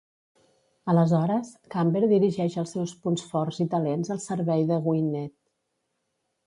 Aleshores, 0.93 1.51
Camber 1.75 2.03
dirigeix 2.13 2.57
els 2.63 2.73
seus 2.77 2.97
punts 3.05 3.27
forts 3.35 3.63
i 3.67 3.69
talents 3.77 4.13
al 4.19 4.25
servei 4.29 4.69
de 4.73 4.83
Gwynned. 4.89 5.39